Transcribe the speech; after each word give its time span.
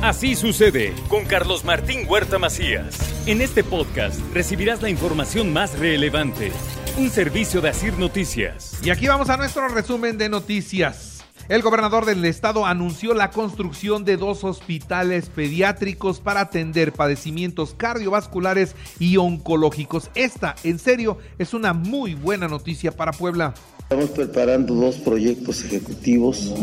Así 0.00 0.36
sucede 0.36 0.94
con 1.08 1.24
Carlos 1.24 1.64
Martín 1.64 2.06
Huerta 2.08 2.38
Macías. 2.38 2.96
En 3.26 3.40
este 3.40 3.64
podcast 3.64 4.20
recibirás 4.32 4.80
la 4.80 4.90
información 4.90 5.52
más 5.52 5.76
relevante. 5.76 6.52
Un 6.96 7.10
servicio 7.10 7.60
de 7.60 7.70
Asir 7.70 7.98
Noticias. 7.98 8.78
Y 8.84 8.90
aquí 8.90 9.08
vamos 9.08 9.28
a 9.28 9.36
nuestro 9.36 9.66
resumen 9.66 10.16
de 10.16 10.28
noticias. 10.28 11.24
El 11.48 11.62
gobernador 11.62 12.04
del 12.04 12.24
estado 12.24 12.64
anunció 12.64 13.12
la 13.12 13.32
construcción 13.32 14.04
de 14.04 14.16
dos 14.16 14.44
hospitales 14.44 15.30
pediátricos 15.30 16.20
para 16.20 16.42
atender 16.42 16.92
padecimientos 16.92 17.74
cardiovasculares 17.74 18.76
y 19.00 19.16
oncológicos. 19.16 20.10
Esta, 20.14 20.54
en 20.62 20.78
serio, 20.78 21.18
es 21.38 21.54
una 21.54 21.72
muy 21.72 22.14
buena 22.14 22.46
noticia 22.46 22.92
para 22.92 23.10
Puebla. 23.10 23.52
Estamos 23.90 24.10
preparando 24.10 24.74
dos 24.74 24.96
proyectos 24.96 25.64
ejecutivos 25.64 26.54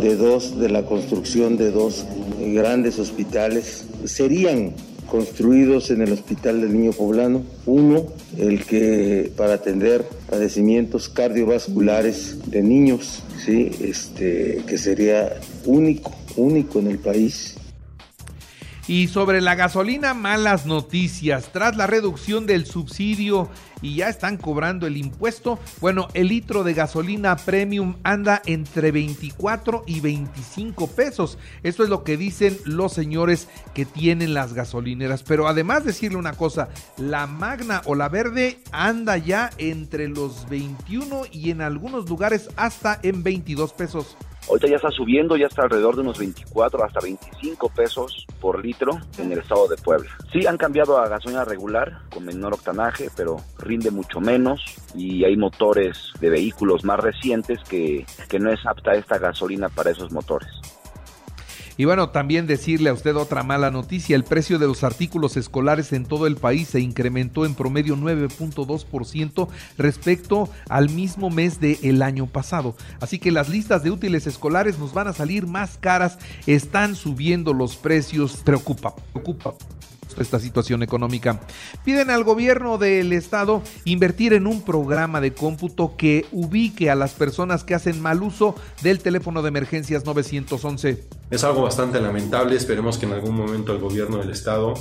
de 0.00 0.16
dos 0.16 0.58
de 0.58 0.70
la 0.70 0.86
construcción 0.86 1.58
de 1.58 1.70
dos 1.70 2.06
grandes 2.38 2.98
hospitales. 2.98 3.84
Serían 4.06 4.72
construidos 5.06 5.90
en 5.90 6.00
el 6.00 6.12
Hospital 6.12 6.62
del 6.62 6.72
Niño 6.72 6.92
Poblano. 6.92 7.42
Uno, 7.66 8.06
el 8.38 8.64
que 8.64 9.30
para 9.36 9.52
atender 9.52 10.06
padecimientos 10.30 11.10
cardiovasculares 11.10 12.38
de 12.50 12.62
niños, 12.62 13.22
sí, 13.44 13.70
este, 13.82 14.62
que 14.66 14.78
sería 14.78 15.38
único, 15.66 16.10
único 16.36 16.78
en 16.78 16.86
el 16.86 16.98
país 16.98 17.54
y 18.88 19.08
sobre 19.08 19.40
la 19.40 19.54
gasolina, 19.54 20.14
malas 20.14 20.66
noticias. 20.66 21.50
Tras 21.52 21.76
la 21.76 21.86
reducción 21.86 22.46
del 22.46 22.66
subsidio 22.66 23.48
y 23.82 23.96
ya 23.96 24.08
están 24.08 24.36
cobrando 24.36 24.86
el 24.86 24.96
impuesto, 24.96 25.58
bueno, 25.80 26.08
el 26.14 26.28
litro 26.28 26.62
de 26.62 26.74
gasolina 26.74 27.36
premium 27.36 27.96
anda 28.04 28.42
entre 28.46 28.92
24 28.92 29.84
y 29.86 30.00
25 30.00 30.86
pesos. 30.88 31.38
Esto 31.62 31.82
es 31.82 31.88
lo 31.88 32.04
que 32.04 32.16
dicen 32.16 32.56
los 32.64 32.92
señores 32.92 33.48
que 33.74 33.86
tienen 33.86 34.34
las 34.34 34.52
gasolineras. 34.52 35.22
Pero 35.24 35.48
además 35.48 35.84
decirle 35.84 36.18
una 36.18 36.34
cosa, 36.34 36.68
la 36.96 37.26
magna 37.26 37.82
o 37.86 37.94
la 37.94 38.08
verde 38.08 38.60
anda 38.70 39.16
ya 39.16 39.50
entre 39.58 40.08
los 40.08 40.48
21 40.48 41.22
y 41.32 41.50
en 41.50 41.60
algunos 41.60 42.08
lugares 42.08 42.48
hasta 42.56 43.00
en 43.02 43.22
22 43.22 43.72
pesos. 43.72 44.16
Ahorita 44.48 44.68
ya 44.68 44.76
está 44.76 44.90
subiendo, 44.90 45.36
ya 45.36 45.46
está 45.46 45.62
alrededor 45.62 45.96
de 45.96 46.02
unos 46.02 46.18
24 46.18 46.84
hasta 46.84 47.00
25 47.00 47.68
pesos 47.70 48.26
por 48.40 48.64
litro 48.64 48.92
en 49.18 49.32
el 49.32 49.38
estado 49.38 49.66
de 49.66 49.76
Puebla. 49.76 50.10
Sí, 50.32 50.46
han 50.46 50.56
cambiado 50.56 50.98
a 50.98 51.08
gasolina 51.08 51.44
regular 51.44 52.00
con 52.12 52.24
menor 52.24 52.54
octanaje, 52.54 53.08
pero 53.16 53.38
rinde 53.58 53.90
mucho 53.90 54.20
menos 54.20 54.60
y 54.94 55.24
hay 55.24 55.36
motores 55.36 56.12
de 56.20 56.30
vehículos 56.30 56.84
más 56.84 57.00
recientes 57.00 57.58
que, 57.68 58.06
que 58.28 58.38
no 58.38 58.50
es 58.50 58.64
apta 58.66 58.92
esta 58.92 59.18
gasolina 59.18 59.68
para 59.68 59.90
esos 59.90 60.12
motores. 60.12 60.48
Y 61.76 61.84
bueno, 61.84 62.08
también 62.10 62.46
decirle 62.46 62.90
a 62.90 62.94
usted 62.94 63.16
otra 63.16 63.42
mala 63.42 63.70
noticia, 63.70 64.16
el 64.16 64.24
precio 64.24 64.58
de 64.58 64.66
los 64.66 64.82
artículos 64.82 65.36
escolares 65.36 65.92
en 65.92 66.06
todo 66.06 66.26
el 66.26 66.36
país 66.36 66.68
se 66.68 66.80
incrementó 66.80 67.44
en 67.44 67.54
promedio 67.54 67.96
9.2% 67.96 69.48
respecto 69.76 70.48
al 70.68 70.88
mismo 70.88 71.28
mes 71.28 71.60
del 71.60 72.02
año 72.02 72.26
pasado. 72.26 72.74
Así 73.00 73.18
que 73.18 73.30
las 73.30 73.48
listas 73.48 73.82
de 73.82 73.90
útiles 73.90 74.26
escolares 74.26 74.78
nos 74.78 74.94
van 74.94 75.08
a 75.08 75.12
salir 75.12 75.46
más 75.46 75.76
caras, 75.78 76.18
están 76.46 76.96
subiendo 76.96 77.52
los 77.52 77.76
precios, 77.76 78.38
preocupa, 78.38 78.94
preocupa 79.12 79.54
esta 80.22 80.40
situación 80.40 80.82
económica. 80.82 81.40
Piden 81.84 82.10
al 82.10 82.24
gobierno 82.24 82.78
del 82.78 83.12
estado 83.12 83.62
invertir 83.84 84.32
en 84.32 84.46
un 84.46 84.62
programa 84.62 85.20
de 85.20 85.32
cómputo 85.32 85.96
que 85.96 86.26
ubique 86.32 86.90
a 86.90 86.94
las 86.94 87.12
personas 87.12 87.64
que 87.64 87.74
hacen 87.74 88.00
mal 88.00 88.22
uso 88.22 88.54
del 88.82 88.98
teléfono 88.98 89.42
de 89.42 89.48
emergencias 89.48 90.04
911. 90.04 91.04
Es 91.30 91.44
algo 91.44 91.62
bastante 91.62 92.00
lamentable, 92.00 92.56
esperemos 92.56 92.98
que 92.98 93.06
en 93.06 93.12
algún 93.12 93.36
momento 93.36 93.72
el 93.72 93.78
gobierno 93.78 94.18
del 94.18 94.30
estado, 94.30 94.74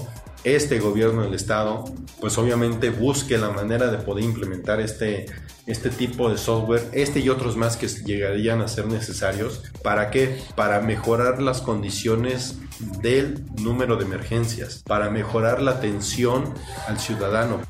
este 0.45 0.79
gobierno 0.79 1.23
del 1.23 1.33
estado, 1.33 1.83
pues 2.21 2.37
obviamente 2.37 2.91
busque 2.91 3.37
la 3.37 3.49
manera 3.49 3.87
de 3.87 3.97
poder 3.97 4.23
implementar 4.23 4.79
este, 4.79 5.25
este 5.65 5.89
tipo 5.89 6.29
de 6.29 6.37
software, 6.37 6.87
este 6.93 7.19
y 7.19 7.29
otros 7.29 7.57
más 7.57 7.75
que 7.75 7.87
llegarían 7.87 8.61
a 8.61 8.67
ser 8.67 8.87
necesarios. 8.87 9.63
¿Para 9.83 10.11
qué? 10.11 10.39
Para 10.55 10.79
mejorar 10.81 11.41
las 11.41 11.61
condiciones 11.61 12.59
del 13.01 13.43
número 13.61 13.97
de 13.97 14.05
emergencias, 14.05 14.83
para 14.85 15.09
mejorar 15.09 15.61
la 15.61 15.71
atención 15.71 16.53
al 16.87 16.99
ciudadano. 16.99 17.61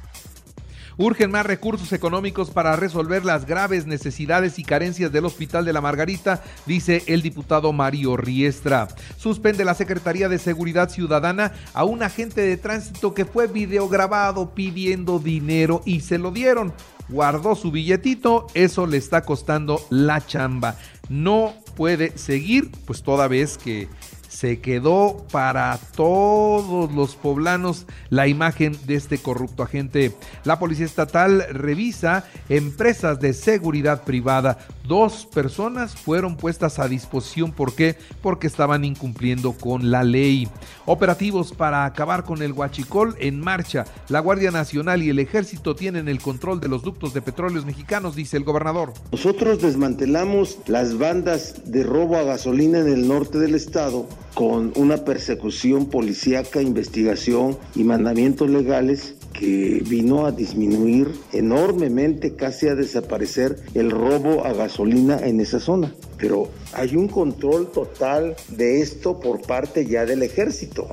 Urgen 0.97 1.31
más 1.31 1.45
recursos 1.45 1.91
económicos 1.91 2.51
para 2.51 2.75
resolver 2.77 3.25
las 3.25 3.45
graves 3.45 3.85
necesidades 3.85 4.59
y 4.59 4.63
carencias 4.63 5.11
del 5.11 5.25
Hospital 5.25 5.65
de 5.65 5.73
la 5.73 5.81
Margarita, 5.81 6.41
dice 6.65 7.03
el 7.07 7.21
diputado 7.21 7.73
Mario 7.73 8.15
Riestra. 8.15 8.87
Suspende 9.17 9.65
la 9.65 9.73
Secretaría 9.73 10.29
de 10.29 10.39
Seguridad 10.39 10.89
Ciudadana 10.89 11.51
a 11.73 11.83
un 11.83 12.01
agente 12.01 12.41
de 12.41 12.55
tránsito 12.55 13.13
que 13.13 13.25
fue 13.25 13.47
videograbado 13.47 14.55
pidiendo 14.55 15.19
dinero 15.19 15.81
y 15.85 15.99
se 15.99 16.17
lo 16.17 16.31
dieron. 16.31 16.73
Guardó 17.09 17.55
su 17.55 17.71
billetito, 17.71 18.47
eso 18.53 18.87
le 18.87 18.97
está 18.97 19.21
costando 19.21 19.85
la 19.89 20.25
chamba. 20.25 20.77
No 21.09 21.53
puede 21.75 22.17
seguir, 22.17 22.71
pues 22.85 23.03
toda 23.03 23.27
vez 23.27 23.57
que 23.57 23.89
se 24.35 24.59
quedó 24.59 25.25
para 25.31 25.79
todos 25.95 26.91
los 26.91 27.15
poblanos 27.15 27.85
la 28.09 28.27
imagen 28.27 28.77
de 28.85 28.95
este 28.95 29.17
corrupto 29.17 29.63
agente. 29.63 30.13
La 30.43 30.59
Policía 30.59 30.85
Estatal 30.85 31.45
revisa 31.51 32.25
empresas 32.49 33.21
de 33.21 33.31
seguridad 33.31 34.03
privada. 34.03 34.57
Dos 34.85 35.25
personas 35.25 35.95
fueron 35.95 36.35
puestas 36.35 36.79
a 36.79 36.89
disposición. 36.89 37.53
¿Por 37.53 37.75
qué? 37.75 37.95
Porque 38.21 38.47
estaban 38.47 38.83
incumpliendo 38.83 39.53
con 39.53 39.89
la 39.89 40.03
ley. 40.03 40.49
Operativos 40.85 41.53
para 41.53 41.85
acabar 41.85 42.25
con 42.25 42.41
el 42.41 42.51
huachicol 42.51 43.15
en 43.19 43.39
marcha. 43.39 43.85
La 44.09 44.19
Guardia 44.19 44.51
Nacional 44.51 45.01
y 45.01 45.09
el 45.09 45.19
Ejército 45.19 45.77
tienen 45.77 46.09
el 46.09 46.19
control 46.19 46.59
de 46.59 46.67
los 46.67 46.83
ductos 46.83 47.13
de 47.13 47.21
petróleos 47.21 47.65
mexicanos, 47.65 48.17
dice 48.17 48.35
el 48.35 48.43
gobernador. 48.43 48.93
Nosotros 49.13 49.61
desmantelamos 49.61 50.59
las 50.67 50.97
bandas 50.97 51.71
de 51.71 51.83
robo 51.83 52.17
a 52.17 52.23
gasolina 52.23 52.79
en 52.79 52.89
el 52.89 53.07
norte 53.07 53.39
del 53.39 53.55
estado 53.55 54.05
con 54.35 54.73
una 54.75 54.97
persecución 54.97 55.87
policíaca, 55.87 56.61
investigación 56.61 57.57
y 57.73 57.83
mandamientos 57.83 58.49
legales 58.49 59.15
que 59.31 59.81
vino 59.87 60.25
a 60.25 60.31
disminuir 60.31 61.09
enormemente, 61.31 62.35
casi 62.35 62.67
a 62.67 62.75
desaparecer 62.75 63.57
el 63.73 63.91
robo 63.91 64.45
a 64.45 64.53
gasolina 64.53 65.17
en 65.19 65.39
esa 65.39 65.59
zona. 65.59 65.93
Pero 66.17 66.49
hay 66.73 66.95
un 66.95 67.07
control 67.07 67.71
total 67.71 68.35
de 68.49 68.81
esto 68.81 69.19
por 69.19 69.41
parte 69.41 69.85
ya 69.85 70.05
del 70.05 70.21
ejército. 70.21 70.87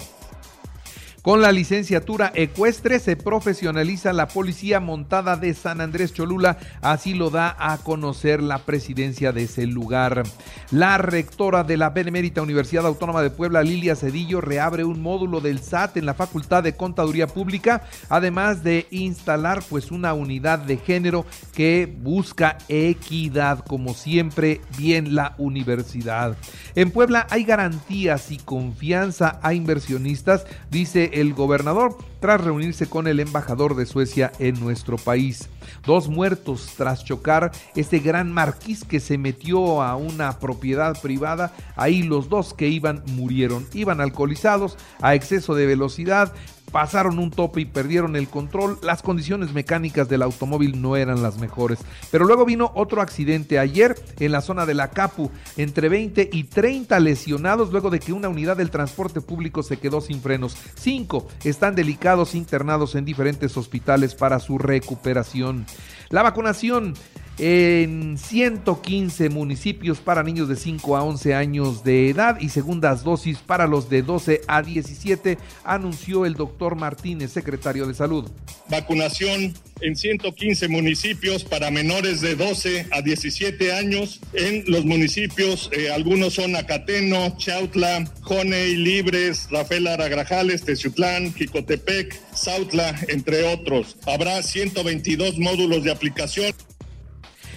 Con 1.22 1.40
la 1.40 1.52
licenciatura 1.52 2.32
ecuestre 2.34 2.98
se 2.98 3.14
profesionaliza 3.14 4.12
la 4.12 4.26
policía 4.26 4.80
montada 4.80 5.36
de 5.36 5.54
San 5.54 5.80
Andrés 5.80 6.12
Cholula, 6.12 6.58
así 6.80 7.14
lo 7.14 7.30
da 7.30 7.54
a 7.60 7.78
conocer 7.78 8.42
la 8.42 8.58
presidencia 8.58 9.30
de 9.30 9.44
ese 9.44 9.68
lugar. 9.68 10.24
La 10.72 10.98
rectora 10.98 11.62
de 11.62 11.76
la 11.76 11.90
Benemérita 11.90 12.42
Universidad 12.42 12.86
Autónoma 12.86 13.22
de 13.22 13.30
Puebla, 13.30 13.62
Lilia 13.62 13.94
Cedillo, 13.94 14.40
reabre 14.40 14.82
un 14.82 15.00
módulo 15.00 15.40
del 15.40 15.60
SAT 15.60 15.98
en 15.98 16.06
la 16.06 16.14
Facultad 16.14 16.64
de 16.64 16.74
Contaduría 16.74 17.28
Pública, 17.28 17.84
además 18.08 18.64
de 18.64 18.88
instalar 18.90 19.62
pues 19.70 19.92
una 19.92 20.14
unidad 20.14 20.58
de 20.58 20.76
género 20.76 21.24
que 21.54 21.86
busca 22.02 22.58
equidad, 22.66 23.60
como 23.60 23.94
siempre, 23.94 24.60
bien 24.76 25.14
la 25.14 25.36
universidad. 25.38 26.36
En 26.74 26.90
Puebla 26.90 27.28
hay 27.30 27.44
garantías 27.44 28.32
y 28.32 28.38
confianza 28.38 29.38
a 29.40 29.54
inversionistas, 29.54 30.46
dice 30.68 31.11
el 31.12 31.34
gobernador 31.34 31.96
tras 32.20 32.40
reunirse 32.40 32.88
con 32.88 33.06
el 33.06 33.20
embajador 33.20 33.74
de 33.74 33.86
Suecia 33.86 34.32
en 34.38 34.58
nuestro 34.60 34.96
país. 34.96 35.48
Dos 35.84 36.08
muertos 36.08 36.74
tras 36.76 37.04
chocar 37.04 37.52
ese 37.74 37.98
gran 37.98 38.32
marquís 38.32 38.84
que 38.84 39.00
se 39.00 39.18
metió 39.18 39.82
a 39.82 39.96
una 39.96 40.38
propiedad 40.38 41.00
privada. 41.00 41.52
Ahí 41.76 42.02
los 42.02 42.28
dos 42.28 42.54
que 42.54 42.68
iban 42.68 43.02
murieron. 43.06 43.66
Iban 43.72 44.00
alcoholizados 44.00 44.76
a 45.00 45.14
exceso 45.14 45.54
de 45.54 45.66
velocidad 45.66 46.32
pasaron 46.72 47.18
un 47.18 47.30
tope 47.30 47.60
y 47.60 47.66
perdieron 47.66 48.16
el 48.16 48.28
control. 48.28 48.78
Las 48.82 49.02
condiciones 49.02 49.52
mecánicas 49.52 50.08
del 50.08 50.22
automóvil 50.22 50.80
no 50.80 50.96
eran 50.96 51.22
las 51.22 51.38
mejores. 51.38 51.78
Pero 52.10 52.24
luego 52.24 52.44
vino 52.44 52.72
otro 52.74 53.00
accidente 53.00 53.58
ayer 53.58 53.94
en 54.18 54.32
la 54.32 54.40
zona 54.40 54.66
de 54.66 54.74
la 54.74 54.90
Capu, 54.90 55.30
entre 55.56 55.88
20 55.88 56.30
y 56.32 56.44
30 56.44 56.98
lesionados 57.00 57.70
luego 57.70 57.90
de 57.90 58.00
que 58.00 58.12
una 58.12 58.28
unidad 58.28 58.56
del 58.56 58.70
transporte 58.70 59.20
público 59.20 59.62
se 59.62 59.76
quedó 59.76 60.00
sin 60.00 60.20
frenos. 60.20 60.56
Cinco 60.74 61.28
están 61.44 61.74
delicados 61.74 62.34
internados 62.34 62.94
en 62.94 63.04
diferentes 63.04 63.56
hospitales 63.56 64.14
para 64.14 64.40
su 64.40 64.58
recuperación. 64.58 65.66
La 66.08 66.22
vacunación 66.22 66.94
en 67.38 68.18
115 68.18 69.28
municipios 69.30 70.00
para 70.00 70.22
niños 70.22 70.48
de 70.48 70.56
5 70.56 70.96
a 70.96 71.02
11 71.02 71.34
años 71.34 71.84
de 71.84 72.10
edad 72.10 72.38
y 72.40 72.50
segundas 72.50 73.04
dosis 73.04 73.38
para 73.38 73.66
los 73.66 73.88
de 73.88 74.02
12 74.02 74.42
a 74.46 74.62
17, 74.62 75.38
anunció 75.64 76.26
el 76.26 76.34
doctor 76.34 76.76
Martínez, 76.76 77.32
secretario 77.32 77.86
de 77.86 77.94
Salud. 77.94 78.30
Vacunación 78.68 79.54
en 79.82 79.96
115 79.96 80.68
municipios 80.68 81.44
para 81.44 81.70
menores 81.70 82.20
de 82.20 82.36
12 82.36 82.86
a 82.90 83.02
17 83.02 83.72
años. 83.72 84.20
En 84.32 84.64
los 84.66 84.84
municipios, 84.84 85.68
eh, 85.72 85.90
algunos 85.90 86.34
son 86.34 86.56
Acateno, 86.56 87.36
Chautla, 87.36 88.04
Joney, 88.22 88.76
Libres, 88.76 89.48
Rafael 89.50 89.86
Aragrajales, 89.88 90.62
Teciutlán, 90.62 91.34
Jicotepec, 91.34 92.18
Sautla, 92.34 92.94
entre 93.08 93.44
otros. 93.44 93.96
Habrá 94.06 94.42
122 94.42 95.38
módulos 95.38 95.84
de 95.84 95.90
aplicación. 95.90 96.54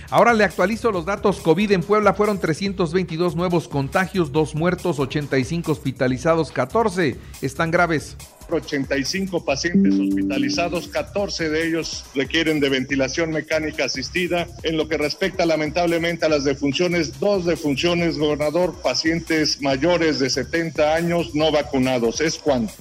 Ahora 0.10 0.34
le 0.34 0.44
actualizo 0.44 0.92
los 0.92 1.06
datos. 1.06 1.40
COVID 1.40 1.72
en 1.72 1.82
Puebla 1.82 2.14
fueron 2.14 2.40
322 2.40 3.36
nuevos 3.36 3.68
contagios, 3.68 4.32
2 4.32 4.56
muertos, 4.56 5.00
85 5.00 5.72
hospitalizados, 5.72 6.52
14 6.52 7.18
están 7.42 7.72
graves. 7.72 8.16
85 8.50 9.44
pacientes 9.44 9.96
hospitalizados, 10.00 10.88
14 10.88 11.50
de 11.50 11.68
ellos 11.68 12.06
requieren 12.14 12.60
de 12.60 12.70
ventilación 12.70 13.32
mecánica 13.32 13.86
asistida. 13.86 14.48
En 14.62 14.78
lo 14.78 14.88
que 14.88 14.98
respecta 14.98 15.46
lamentablemente 15.46 16.26
a 16.26 16.30
las 16.30 16.44
defunciones, 16.44 17.20
dos 17.20 17.46
defunciones, 17.46 18.20
gobernador, 18.20 18.76
pacientes 18.84 19.62
mayores 19.62 20.20
de 20.20 20.30
70 20.30 20.94
años 20.94 21.34
no 21.34 21.52
vacunados. 21.52 22.22
¿Es 22.22 22.38
cuánto? 22.38 22.74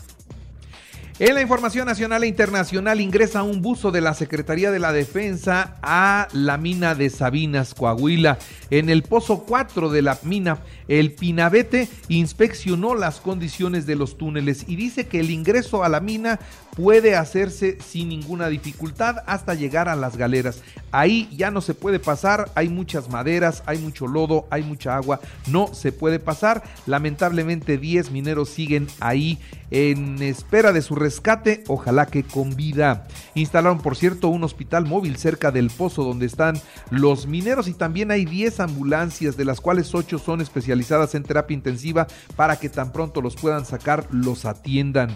En 1.21 1.37
la 1.37 1.43
información 1.43 1.87
nacional 1.87 2.25
e 2.25 2.27
internacional 2.27 3.01
ingresa 3.01 3.45
un 3.45 3.63
buzo 3.63 3.93
de 3.93 4.01
la 4.01 4.15
Secretaría 4.15 4.73
de 4.73 4.81
la 4.81 4.93
Defensa 4.93 5.77
a 5.81 6.27
la 6.33 6.59
mina 6.59 6.97
de 6.97 7.09
Sabinas, 7.09 7.73
Coahuila. 7.73 8.37
En 8.71 8.91
el 8.91 9.05
pozo 9.05 9.45
4 9.45 9.91
de 9.91 10.03
la 10.03 10.19
mina, 10.25 10.59
el 10.89 11.13
Pinabete 11.13 11.89
inspeccionó 12.09 12.97
las 12.97 13.21
condiciones 13.21 13.87
de 13.87 13.95
los 13.95 14.19
túneles 14.19 14.65
y 14.67 14.75
dice 14.75 15.07
que 15.07 15.21
el 15.21 15.31
ingreso 15.31 15.85
a 15.85 15.89
la 15.89 16.01
mina 16.01 16.41
puede 16.75 17.15
hacerse 17.15 17.79
sin 17.81 18.09
ninguna 18.09 18.49
dificultad 18.49 19.19
hasta 19.27 19.55
llegar 19.55 19.89
a 19.89 19.95
las 19.95 20.17
galeras. 20.17 20.63
Ahí 20.91 21.29
ya 21.37 21.53
no 21.53 21.61
se 21.61 21.75
puede 21.75 22.01
pasar, 22.01 22.51
hay 22.57 22.69
muchas 22.69 23.09
maderas, 23.09 23.63
hay 23.67 23.79
mucho 23.79 24.09
lodo, 24.09 24.49
hay 24.51 24.65
mucha 24.65 24.97
agua, 24.97 25.21
no 25.47 25.73
se 25.73 25.93
puede 25.93 26.19
pasar. 26.19 26.65
Lamentablemente 26.87 27.79
10 27.79 28.11
mineros 28.11 28.49
siguen 28.49 28.89
ahí 28.99 29.39
en 29.71 30.21
espera 30.23 30.73
de 30.73 30.83
su 30.83 30.95
rescate, 31.05 31.65
ojalá 31.69 32.07
que 32.07 32.23
con 32.23 32.57
vida. 32.57 33.07
Instalaron, 33.35 33.79
por 33.79 33.95
cierto, 33.95 34.29
un 34.29 34.43
hospital 34.43 34.87
móvil 34.87 35.19
cerca 35.19 35.51
del 35.51 35.69
pozo 35.69 36.03
donde 36.03 36.25
están 36.25 36.59
los 36.91 37.27
mineros 37.27 37.69
y 37.69 37.75
también 37.75 38.11
hay 38.11 38.25
10 38.25 38.61
ambulancias, 38.61 39.37
de 39.37 39.45
las 39.45 39.61
cuales 39.61 39.95
8 39.95 40.19
son 40.19 40.41
especializadas 40.41 41.15
en 41.15 41.23
terapia 41.23 41.55
intensiva 41.55 42.07
para 42.37 42.57
que 42.57 42.71
tan 42.71 42.91
pronto 42.91 43.21
los 43.21 43.37
puedan 43.37 43.67
sacar, 43.67 44.07
los 44.11 44.47
atiendan. 44.47 45.11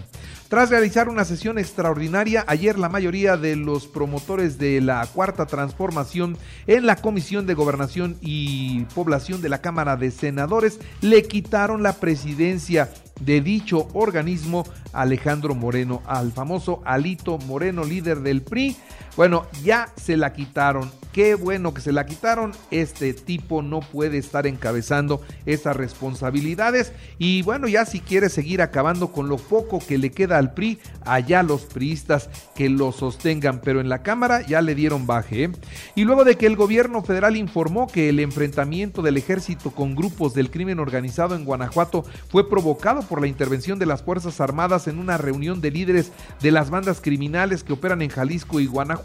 Tras 0.47 0.69
realizar 0.69 1.09
una 1.09 1.25
sesión 1.25 1.57
extraordinaria, 1.57 2.43
ayer 2.47 2.77
la 2.77 2.89
mayoría 2.89 3.35
de 3.35 3.55
los 3.55 3.87
promotores 3.87 4.59
de 4.59 4.81
la 4.81 5.07
Cuarta 5.07 5.47
Transformación 5.47 6.37
en 6.67 6.85
la 6.85 6.97
Comisión 6.97 7.47
de 7.47 7.55
Gobernación 7.55 8.15
y 8.21 8.85
Población 8.95 9.41
de 9.41 9.49
la 9.49 9.61
Cámara 9.61 9.95
de 9.95 10.11
Senadores 10.11 10.79
le 11.01 11.23
quitaron 11.23 11.83
la 11.83 11.93
presidencia 11.93 12.89
de 13.19 13.41
dicho 13.41 13.87
organismo 13.93 14.65
Alejandro 14.93 15.55
Moreno, 15.55 16.01
al 16.05 16.31
famoso 16.31 16.81
Alito 16.85 17.37
Moreno, 17.39 17.83
líder 17.83 18.21
del 18.21 18.41
PRI. 18.41 18.75
Bueno, 19.15 19.47
ya 19.63 19.91
se 19.95 20.17
la 20.17 20.33
quitaron. 20.33 20.91
Qué 21.11 21.33
bueno 21.33 21.73
que 21.73 21.81
se 21.81 21.91
la 21.91 22.05
quitaron. 22.05 22.51
Este 22.69 23.13
tipo 23.13 23.63
no 23.63 23.79
puede 23.79 24.19
estar 24.19 24.45
encabezando 24.45 25.21
esas 25.45 25.75
responsabilidades. 25.75 26.93
Y 27.17 27.41
bueno, 27.41 27.67
ya 27.67 27.85
si 27.85 27.99
quiere 27.99 28.29
seguir 28.29 28.61
acabando 28.61 29.11
con 29.11 29.27
lo 29.27 29.37
poco 29.37 29.79
que 29.79 29.97
le 29.97 30.11
queda 30.11 30.37
al 30.37 30.53
PRI, 30.53 30.79
allá 31.03 31.41
los 31.41 31.63
priistas 31.63 32.29
que 32.53 32.69
lo 32.69 32.91
sostengan. 32.91 33.59
Pero 33.59 33.81
en 33.81 33.89
la 33.89 34.03
Cámara 34.03 34.45
ya 34.45 34.61
le 34.61 34.75
dieron 34.75 35.07
baje. 35.07 35.45
¿eh? 35.45 35.51
Y 35.95 36.03
luego 36.03 36.25
de 36.25 36.37
que 36.37 36.45
el 36.45 36.55
gobierno 36.55 37.01
federal 37.01 37.35
informó 37.35 37.87
que 37.87 38.09
el 38.09 38.19
enfrentamiento 38.19 39.01
del 39.01 39.17
ejército 39.17 39.71
con 39.71 39.95
grupos 39.95 40.35
del 40.35 40.51
crimen 40.51 40.79
organizado 40.79 41.35
en 41.35 41.43
Guanajuato 41.43 42.05
fue 42.29 42.47
provocado 42.47 43.01
por 43.01 43.19
la 43.19 43.27
intervención 43.27 43.79
de 43.79 43.87
las 43.87 44.03
Fuerzas 44.03 44.39
Armadas 44.39 44.87
en 44.87 44.99
una 44.99 45.17
reunión 45.17 45.59
de 45.59 45.71
líderes 45.71 46.11
de 46.39 46.51
las 46.51 46.69
bandas 46.69 47.01
criminales 47.01 47.63
que 47.63 47.73
operan 47.73 48.03
en 48.03 48.09
Jalisco 48.09 48.59
y 48.59 48.67
Guanajuato. 48.67 48.98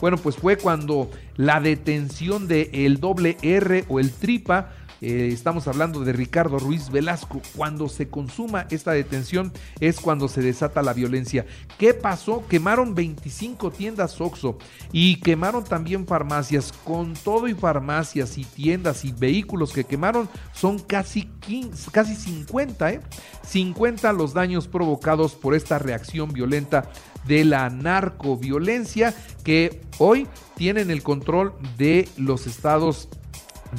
Bueno, 0.00 0.16
pues 0.16 0.36
fue 0.36 0.56
cuando 0.56 1.10
la 1.36 1.60
detención 1.60 2.48
de 2.48 2.70
el 2.72 3.00
doble 3.00 3.36
R 3.42 3.84
o 3.88 4.00
el 4.00 4.10
Tripa 4.12 4.70
eh, 5.06 5.28
estamos 5.30 5.68
hablando 5.68 6.00
de 6.00 6.14
Ricardo 6.14 6.58
Ruiz 6.58 6.90
Velasco. 6.90 7.42
Cuando 7.54 7.90
se 7.90 8.08
consuma 8.08 8.66
esta 8.70 8.92
detención 8.92 9.52
es 9.78 10.00
cuando 10.00 10.28
se 10.28 10.40
desata 10.40 10.80
la 10.80 10.94
violencia. 10.94 11.44
¿Qué 11.78 11.92
pasó? 11.92 12.46
Quemaron 12.48 12.94
25 12.94 13.70
tiendas 13.70 14.18
Oxxo 14.18 14.56
y 14.92 15.16
quemaron 15.16 15.62
también 15.62 16.06
farmacias. 16.06 16.72
Con 16.72 17.12
todo 17.12 17.48
y 17.48 17.54
farmacias 17.54 18.38
y 18.38 18.44
tiendas 18.44 19.04
y 19.04 19.12
vehículos 19.12 19.74
que 19.74 19.84
quemaron 19.84 20.26
son 20.54 20.78
casi, 20.78 21.24
15, 21.40 21.90
casi 21.90 22.16
50, 22.16 22.92
¿eh? 22.92 23.00
50 23.46 24.10
los 24.14 24.32
daños 24.32 24.68
provocados 24.68 25.34
por 25.34 25.54
esta 25.54 25.78
reacción 25.78 26.32
violenta 26.32 26.90
de 27.26 27.44
la 27.44 27.70
narcoviolencia 27.70 29.14
que 29.44 29.80
hoy 29.98 30.26
tienen 30.56 30.90
el 30.90 31.02
control 31.02 31.54
de 31.78 32.08
los 32.16 32.46
estados 32.46 33.08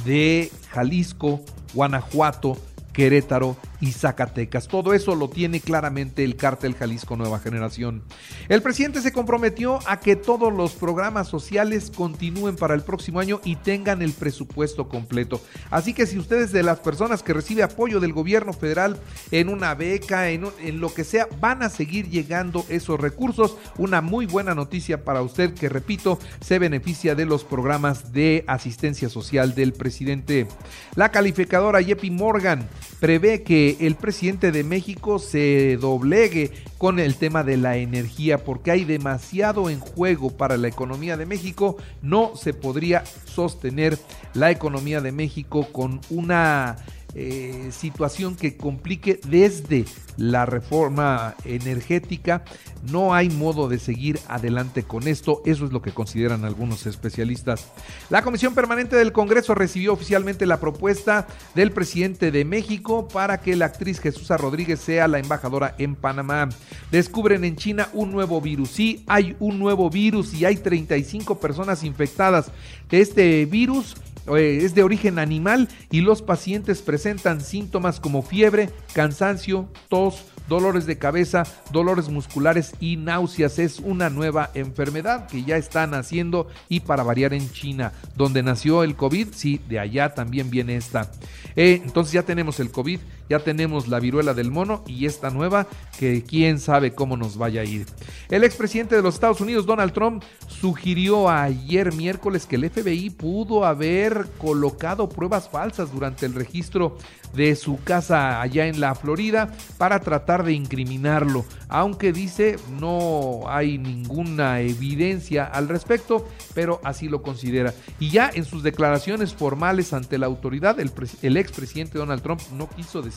de 0.04 0.50
Jalisco, 0.70 1.40
Guanajuato, 1.74 2.56
Querétaro 2.92 3.56
y 3.80 3.92
Zacatecas. 3.92 4.68
Todo 4.68 4.94
eso 4.94 5.14
lo 5.14 5.28
tiene 5.28 5.60
claramente 5.60 6.24
el 6.24 6.36
cártel 6.36 6.74
Jalisco 6.74 7.16
Nueva 7.16 7.38
Generación. 7.38 8.02
El 8.48 8.62
presidente 8.62 9.00
se 9.00 9.12
comprometió 9.12 9.78
a 9.86 10.00
que 10.00 10.16
todos 10.16 10.52
los 10.52 10.72
programas 10.72 11.28
sociales 11.28 11.92
continúen 11.94 12.56
para 12.56 12.74
el 12.74 12.82
próximo 12.82 13.20
año 13.20 13.40
y 13.44 13.56
tengan 13.56 14.02
el 14.02 14.12
presupuesto 14.12 14.88
completo. 14.88 15.40
Así 15.70 15.94
que 15.94 16.06
si 16.06 16.18
ustedes 16.18 16.52
de 16.52 16.62
las 16.62 16.80
personas 16.80 17.22
que 17.22 17.32
recibe 17.32 17.62
apoyo 17.62 18.00
del 18.00 18.12
gobierno 18.12 18.52
federal 18.52 18.98
en 19.30 19.48
una 19.48 19.74
beca, 19.74 20.30
en, 20.30 20.46
en 20.60 20.80
lo 20.80 20.92
que 20.92 21.04
sea, 21.04 21.28
van 21.40 21.62
a 21.62 21.68
seguir 21.68 22.08
llegando 22.08 22.64
esos 22.68 22.98
recursos. 22.98 23.56
Una 23.78 24.00
muy 24.00 24.26
buena 24.26 24.54
noticia 24.54 25.04
para 25.04 25.22
usted 25.22 25.54
que, 25.54 25.68
repito, 25.68 26.18
se 26.40 26.58
beneficia 26.58 27.14
de 27.14 27.26
los 27.26 27.44
programas 27.44 28.12
de 28.12 28.44
asistencia 28.46 29.08
social 29.08 29.54
del 29.54 29.72
presidente. 29.72 30.46
La 30.94 31.10
calificadora 31.10 31.80
Yepi 31.80 32.10
Morgan 32.10 32.68
prevé 33.00 33.42
que 33.42 33.65
el 33.80 33.96
presidente 33.96 34.52
de 34.52 34.64
México 34.64 35.18
se 35.18 35.76
doblegue 35.78 36.52
con 36.78 36.98
el 36.98 37.16
tema 37.16 37.42
de 37.42 37.56
la 37.56 37.76
energía 37.76 38.44
porque 38.44 38.70
hay 38.70 38.84
demasiado 38.84 39.70
en 39.70 39.80
juego 39.80 40.36
para 40.36 40.56
la 40.56 40.68
economía 40.68 41.16
de 41.16 41.26
México. 41.26 41.76
No 42.02 42.36
se 42.36 42.52
podría 42.52 43.04
sostener 43.24 43.98
la 44.34 44.50
economía 44.50 45.00
de 45.00 45.12
México 45.12 45.68
con 45.72 46.00
una 46.10 46.76
eh, 47.18 47.70
situación 47.72 48.36
que 48.36 48.58
complique 48.58 49.18
desde 49.26 49.86
la 50.18 50.44
reforma 50.44 51.34
energética. 51.46 52.44
No 52.90 53.14
hay 53.14 53.30
modo 53.30 53.70
de 53.70 53.78
seguir 53.78 54.18
adelante 54.28 54.82
con 54.82 55.08
esto. 55.08 55.40
Eso 55.46 55.64
es 55.64 55.72
lo 55.72 55.80
que 55.80 55.92
consideran 55.92 56.44
algunos 56.44 56.84
especialistas. 56.84 57.68
La 58.10 58.20
Comisión 58.20 58.54
Permanente 58.54 58.96
del 58.96 59.12
Congreso 59.12 59.54
recibió 59.54 59.94
oficialmente 59.94 60.44
la 60.44 60.60
propuesta 60.60 61.26
del 61.54 61.70
presidente 61.70 62.30
de 62.30 62.44
México 62.44 63.08
para 63.08 63.40
que 63.40 63.56
la 63.56 63.64
actriz 63.64 63.98
Jesús 63.98 64.28
Rodríguez 64.28 64.80
sea 64.80 65.08
la 65.08 65.18
embajadora 65.18 65.74
en 65.78 65.94
Panamá. 65.94 66.50
Descubren 66.90 67.44
en 67.44 67.56
China 67.56 67.88
un 67.94 68.12
nuevo 68.12 68.42
virus. 68.42 68.72
Sí, 68.72 69.04
hay 69.06 69.36
un 69.40 69.58
nuevo 69.58 69.88
virus 69.88 70.34
y 70.34 70.44
hay 70.44 70.56
35 70.56 71.40
personas 71.40 71.82
infectadas. 71.82 72.50
Este 72.90 73.46
virus 73.46 73.96
eh, 74.34 74.60
es 74.62 74.74
de 74.74 74.82
origen 74.82 75.18
animal 75.18 75.68
y 75.90 76.00
los 76.00 76.22
pacientes 76.22 76.82
presentan 76.82 77.40
síntomas 77.40 78.00
como 78.00 78.22
fiebre, 78.22 78.70
cansancio, 78.92 79.68
tos, 79.88 80.24
dolores 80.48 80.86
de 80.86 80.98
cabeza, 80.98 81.44
dolores 81.72 82.08
musculares 82.08 82.74
y 82.80 82.96
náuseas. 82.96 83.58
Es 83.58 83.80
una 83.80 84.10
nueva 84.10 84.50
enfermedad 84.54 85.26
que 85.28 85.44
ya 85.44 85.56
está 85.56 85.86
naciendo 85.86 86.48
y 86.68 86.80
para 86.80 87.02
variar 87.02 87.34
en 87.34 87.50
China, 87.50 87.92
donde 88.16 88.42
nació 88.42 88.82
el 88.82 88.96
COVID, 88.96 89.28
sí, 89.32 89.60
de 89.68 89.78
allá 89.78 90.14
también 90.14 90.50
viene 90.50 90.76
esta. 90.76 91.10
Eh, 91.54 91.80
entonces 91.84 92.12
ya 92.12 92.22
tenemos 92.22 92.60
el 92.60 92.70
COVID, 92.70 93.00
ya 93.28 93.40
tenemos 93.40 93.88
la 93.88 94.00
viruela 94.00 94.34
del 94.34 94.50
mono 94.50 94.82
y 94.86 95.06
esta 95.06 95.30
nueva 95.30 95.66
que 95.98 96.22
quién 96.22 96.60
sabe 96.60 96.94
cómo 96.94 97.16
nos 97.16 97.36
vaya 97.36 97.62
a 97.62 97.64
ir. 97.64 97.86
El 98.28 98.44
expresidente 98.44 98.96
de 98.96 99.02
los 99.02 99.14
Estados 99.14 99.40
Unidos, 99.40 99.66
Donald 99.66 99.92
Trump, 99.92 100.22
sugirió 100.46 101.28
ayer 101.28 101.92
miércoles 101.92 102.46
que 102.46 102.56
el 102.56 102.70
FBI 102.70 103.10
pudo 103.10 103.64
haber 103.64 104.26
colocado 104.38 105.08
pruebas 105.08 105.48
falsas 105.48 105.92
durante 105.92 106.26
el 106.26 106.34
registro 106.34 106.96
de 107.34 107.56
su 107.56 107.82
casa 107.82 108.40
allá 108.40 108.66
en 108.66 108.80
la 108.80 108.94
Florida 108.94 109.52
para 109.76 110.00
tratar 110.00 110.44
de 110.44 110.52
incriminarlo, 110.52 111.44
aunque 111.68 112.12
dice 112.12 112.56
no 112.80 113.42
hay 113.48 113.78
ninguna 113.78 114.60
evidencia 114.60 115.44
al 115.44 115.68
respecto, 115.68 116.26
pero 116.54 116.80
así 116.84 117.08
lo 117.08 117.22
considera. 117.22 117.74
Y 117.98 118.10
ya 118.10 118.30
en 118.32 118.44
sus 118.44 118.62
declaraciones 118.62 119.34
formales 119.34 119.92
ante 119.92 120.18
la 120.18 120.26
autoridad, 120.26 120.80
el, 120.80 120.90
el 121.22 121.36
expresidente 121.36 121.98
Donald 121.98 122.22
Trump 122.22 122.40
no 122.52 122.68
quiso 122.70 123.02
decir 123.02 123.15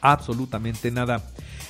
absolutamente 0.00 0.90
nada. 0.90 1.22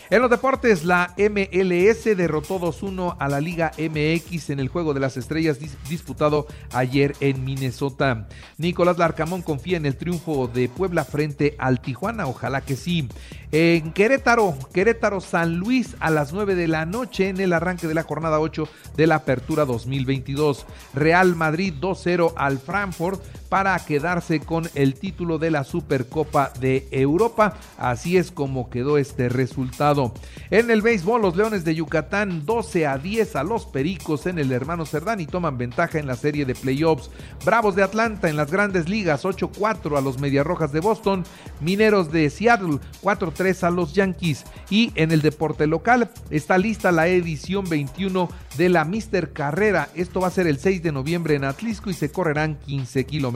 En 0.09 0.23
los 0.23 0.31
deportes, 0.31 0.85
la 0.85 1.15
MLS 1.19 2.05
derrotó 2.17 2.61
2-1 2.61 3.17
a 3.19 3.29
la 3.29 3.41
Liga 3.41 3.73
MX 3.77 4.51
en 4.51 4.61
el 4.61 4.69
Juego 4.69 4.95
de 4.95 5.01
las 5.01 5.17
Estrellas 5.17 5.59
disputado 5.89 6.47
ayer 6.73 7.17
en 7.19 7.45
Minnesota. 7.45 8.29
Nicolás 8.57 8.99
Larcamón 8.99 9.43
confía 9.43 9.77
en 9.77 9.85
el 9.85 9.97
triunfo 9.97 10.47
de 10.47 10.69
Puebla 10.69 11.05
frente 11.05 11.57
al 11.59 11.81
Tijuana, 11.81 12.29
ojalá 12.29 12.61
que 12.61 12.77
sí. 12.77 13.09
En 13.51 13.93
Querétaro, 13.93 14.57
Querétaro 14.73 15.21
San 15.21 15.57
Luis 15.57 15.97
a 15.99 16.11
las 16.11 16.33
9 16.33 16.55
de 16.55 16.69
la 16.69 16.87
noche 16.87 17.29
en 17.29 17.41
el 17.41 17.53
arranque 17.53 17.89
de 17.89 17.95
la 17.95 18.05
jornada 18.05 18.39
8 18.39 18.69
de 18.97 19.09
la 19.09 19.17
Apertura 19.17 19.65
2022. 19.65 20.67
Real 20.95 21.35
Madrid 21.35 21.75
2-0 21.81 22.33
al 22.37 22.59
Frankfurt 22.59 23.21
para 23.49 23.79
quedarse 23.79 24.41
con 24.41 24.69
el 24.75 24.95
título 24.95 25.39
de 25.39 25.51
la 25.51 25.65
Supercopa 25.65 26.53
de 26.61 26.89
Europa. 26.91 27.55
Así 27.79 28.17
es 28.17 28.31
como 28.31 28.71
quedó 28.71 28.99
este 28.99 29.29
resultado. 29.29 30.13
En 30.51 30.71
el 30.71 30.83
béisbol, 30.83 31.23
los 31.23 31.37
Leones 31.37 31.65
de 31.65 31.75
Yucatán 31.75 32.45
12 32.45 32.87
a 32.87 32.99
10 32.99 33.37
a 33.37 33.45
los 33.45 33.67
Pericos 33.67 34.27
en 34.27 34.39
el 34.39 34.53
hermano 34.53 34.87
Cerdán 34.87 35.21
y 35.21 35.27
toman 35.27 35.59
ventaja 35.59 35.99
en 35.99 36.07
la 36.07 36.17
serie 36.17 36.45
de 36.45 36.55
playoffs. 36.55 37.11
Bravos 37.45 37.77
de 37.77 37.83
Atlanta 37.83 38.29
en 38.29 38.37
las 38.37 38.51
grandes 38.51 38.89
ligas 38.89 39.25
8-4 39.25 39.97
a 39.97 40.01
los 40.01 40.17
Rojas 40.45 40.73
de 40.73 40.81
Boston. 40.81 41.25
Mineros 41.61 42.11
de 42.13 42.31
Seattle 42.31 42.79
4-3 43.03 43.63
a 43.63 43.71
los 43.71 43.95
Yankees. 43.95 44.45
Y 44.71 44.93
en 44.95 45.13
el 45.13 45.23
deporte 45.23 45.67
local 45.67 46.11
está 46.31 46.59
lista 46.59 46.93
la 46.93 47.07
edición 47.09 47.69
21 47.69 48.29
de 48.57 48.69
la 48.69 48.85
Mister 48.85 49.33
Carrera. 49.33 49.89
Esto 49.95 50.21
va 50.21 50.29
a 50.29 50.31
ser 50.31 50.47
el 50.47 50.59
6 50.59 50.83
de 50.83 50.93
noviembre 50.93 51.35
en 51.35 51.45
Atlisco 51.45 51.91
y 51.91 51.95
se 51.95 52.11
correrán 52.11 52.57
15 52.67 53.05
kilómetros. 53.05 53.36